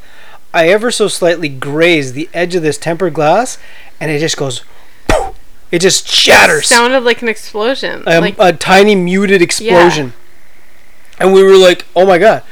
[0.54, 3.58] I ever so slightly graze the edge of this tempered glass,
[4.00, 4.64] and it just goes.
[5.08, 5.36] poof.
[5.72, 6.68] It just shatters.
[6.68, 8.04] Sounded like an explosion.
[8.08, 10.08] a, like a tiny muted explosion.
[10.08, 11.26] Yeah.
[11.26, 12.44] And we were like, oh my god.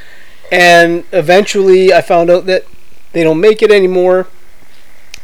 [0.52, 2.66] And eventually I found out that
[3.14, 4.28] they don't make it anymore.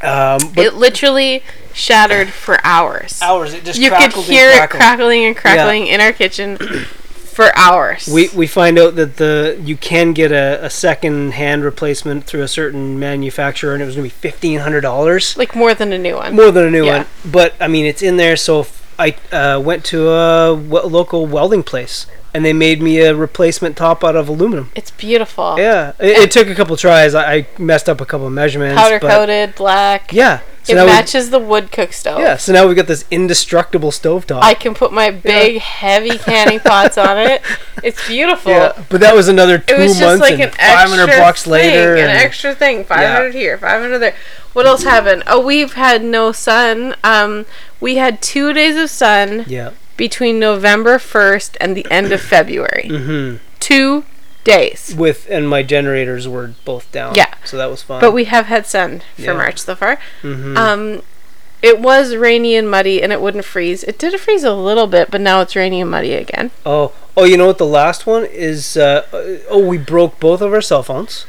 [0.01, 1.43] Um, but it literally
[1.73, 3.21] shattered for hours.
[3.21, 4.79] hours, it just You could crackled and hear it crackled.
[4.79, 6.57] crackling and crackling in our kitchen
[7.39, 8.05] for hours.
[8.11, 12.41] We, we find out that the you can get a, a second hand replacement through
[12.41, 15.37] a certain manufacturer and it was going to be $1,500.
[15.37, 16.35] like more than a new one.
[16.35, 16.97] more than a new Yeah.
[16.97, 17.05] one.
[17.23, 18.35] But I mean, it's in there.
[18.35, 22.05] So I uh, went to a w- local welding place
[22.39, 24.71] and they made me a replacement top out of aluminum.
[24.73, 25.55] It's beautiful.
[25.57, 27.13] Yeah, it, it took a couple tries.
[27.13, 28.81] I, I messed up a couple measurements.
[28.81, 30.13] Powder coated, black.
[30.13, 30.39] Yeah.
[30.63, 32.21] So it now we, matches the wood cook stove.
[32.21, 32.37] yeah.
[32.37, 34.39] So now we've got this indestructible stovetop.
[34.41, 37.41] I can put my big, heavy canning pots on it.
[37.81, 38.51] It's beautiful.
[38.51, 41.07] yeah, but that was another two It was just months like and an five extra
[41.07, 41.95] bucks thing, later.
[41.95, 42.83] an extra thing.
[42.83, 44.15] Five hundred here, five hundred there.
[44.51, 45.23] What else happened?
[45.27, 46.95] Oh, we've had no sun.
[47.05, 47.45] Um,
[47.79, 49.71] we had two days of sun yeah.
[49.99, 52.87] Between November first and the end of February.
[52.89, 54.05] hmm Two
[54.43, 54.95] days.
[54.97, 57.13] With and my generators were both down.
[57.13, 57.31] Yeah.
[57.43, 58.01] So that was fun.
[58.01, 59.33] But we have had sun for Yeah.
[59.33, 59.99] March so far.
[60.23, 61.01] hmm Um,
[61.61, 63.83] It was rainy and muddy, and it wouldn't freeze.
[63.83, 66.51] It did freeze a little bit, but now it's rainy and muddy again.
[66.65, 67.57] Oh, oh, you know what?
[67.57, 68.77] The last one is.
[68.77, 69.03] Uh,
[69.49, 71.25] oh, we broke both of our cell phones.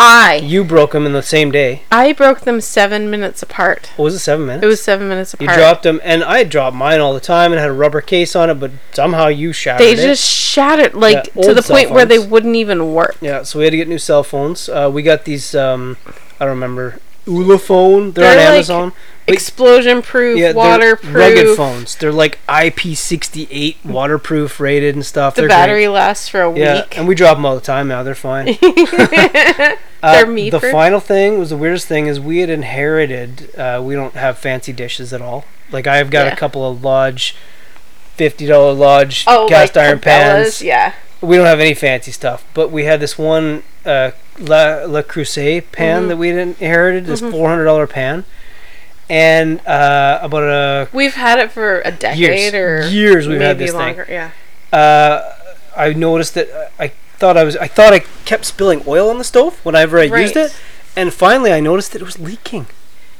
[0.00, 1.82] I You broke them in the same day.
[1.90, 3.90] I broke them seven minutes apart.
[3.96, 4.20] What was it?
[4.20, 4.62] Seven minutes.
[4.62, 5.42] It was seven minutes apart.
[5.42, 5.58] You apart.
[5.60, 8.48] dropped them, and I dropped mine all the time, and had a rubber case on
[8.48, 8.54] it.
[8.54, 9.96] But somehow you shattered it.
[9.96, 10.06] they it.
[10.06, 12.30] just shattered like Yeah, to old the cell point where they phones.
[12.30, 13.16] wouldn't even work.
[13.20, 14.68] Yeah, so we had to get new cell phones.
[14.68, 15.54] Uh, we got these.
[15.54, 15.96] Um,
[16.38, 17.00] I don't remember.
[17.26, 18.14] Ulefone.
[18.14, 18.92] They're, They're on like Amazon.
[19.28, 21.14] Explosion proof, yeah, waterproof.
[21.14, 21.94] rugged phones.
[21.96, 25.34] They're like IP68 waterproof rated and stuff.
[25.34, 25.88] The they're battery Great.
[25.88, 26.96] lasts for a Yeah, week.
[26.98, 28.02] and we drop them all the time now.
[28.02, 28.56] They're fine.
[30.00, 33.52] Uh, They're The final thing was the weirdest thing is we had inherited.
[33.58, 35.44] Uh, we don't have fancy dishes at all.
[35.72, 36.34] Like I've got Yeah.
[36.34, 37.34] a couple of Lodge,
[38.14, 40.62] fifty dollar Lodge oh, cast like iron Cabela's, pans.
[40.62, 40.92] Yeah.
[41.20, 45.64] We don't have any fancy stuff, but we had this one uh, La Le Creuset
[45.72, 46.08] pan Mhm.
[46.10, 47.06] that we inherited.
[47.06, 47.32] This Mhm.
[47.32, 48.24] four hundred dollar pan,
[49.10, 53.44] and uh, about a We've had it for a decade years or years we've maybe
[53.46, 54.04] had this longer.
[54.04, 54.14] thing.
[54.14, 54.30] Yeah.
[54.78, 55.34] Uh,
[55.76, 56.88] I noticed that uh, I
[57.18, 60.36] thought I was I thought I kept spilling oil on the stove whenever I used
[60.36, 60.54] it,
[60.96, 62.66] and finally I noticed that it was leaking,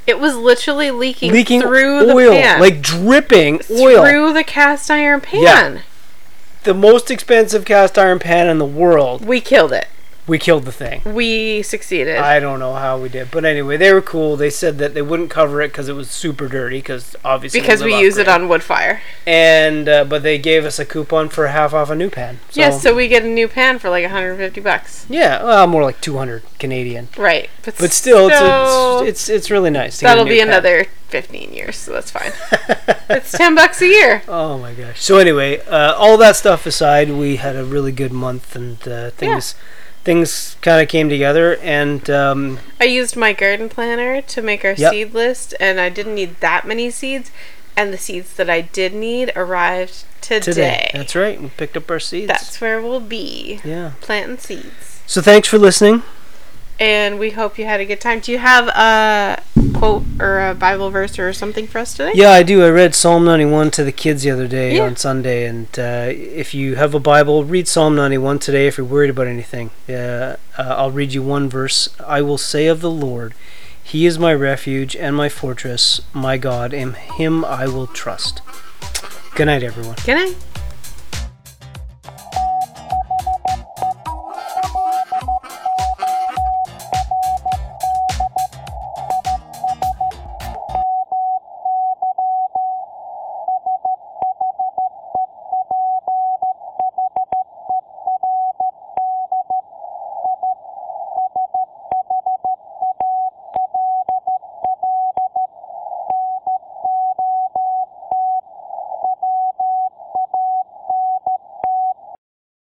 [0.06, 2.60] It was literally leaking, leaking through oil, the pan.
[2.60, 4.04] like dripping oil.
[4.04, 5.42] through the cast iron pan.
[5.42, 5.80] Yeah.
[6.64, 9.24] the most expensive cast iron pan in the world.
[9.24, 9.86] We killed it.
[10.28, 11.00] We killed the thing.
[11.06, 12.18] We succeeded.
[12.18, 14.36] I don't know how we did, but anyway, they were cool.
[14.36, 17.82] They said that they wouldn't cover it because it was super dirty, because obviously because
[17.82, 19.00] we use it on wood fire.
[19.26, 22.38] and uh, but they gave us a coupon for half off a new pan.
[22.50, 25.06] So, yes, so we get a new pan for like 150 bucks.
[25.08, 27.48] yeah, well, more like two hundred Canadian, Right.
[27.64, 29.98] But, but still, so it's, it's it's it's really nice.
[29.98, 30.48] To get a that'll be pan.
[30.48, 32.32] another 15 years, so that's fine.
[33.08, 34.22] it's 10 bucks a year.
[34.28, 35.02] Oh my gosh.
[35.02, 39.10] So anyway, uh, all that stuff aside, we had a really good month, and uh,
[39.10, 39.54] things
[40.08, 41.58] things kind of came together.
[41.58, 44.90] And um, I used my garden planner to make our Yep.
[44.90, 47.30] seed list, and I didn't need that many seeds.
[47.76, 50.40] And the seeds that I did need arrived today.
[50.40, 52.26] today, that's right, we picked up our seeds.
[52.26, 53.92] That's where we'll be yeah.
[54.00, 55.02] planting seeds.
[55.06, 56.02] So thanks for listening.
[56.80, 58.20] And we hope you had a good time.
[58.20, 59.42] Do you have a
[59.76, 62.12] quote or a Bible verse or something for us today?
[62.14, 62.62] Yeah, I do.
[62.64, 64.84] I read Psalm 91 to the kids the other day Yeah.
[64.84, 68.86] on Sunday, and uh, if you have a Bible, read Psalm 91 today if you're
[68.86, 69.70] worried about anything.
[69.88, 71.88] Uh, uh, I'll read you one verse.
[72.06, 73.34] I will say of the Lord,
[73.82, 78.40] He is my refuge and my fortress, my God, in Him I will trust.
[79.34, 79.96] Good night, everyone.
[80.04, 80.36] Good night.